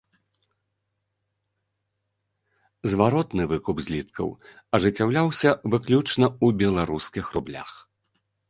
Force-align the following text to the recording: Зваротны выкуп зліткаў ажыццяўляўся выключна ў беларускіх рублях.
Зваротны 2.93 3.47
выкуп 3.51 3.83
зліткаў 3.89 4.27
ажыццяўляўся 4.79 5.49
выключна 5.71 6.25
ў 6.45 6.61
беларускіх 6.65 7.25
рублях. 7.39 7.69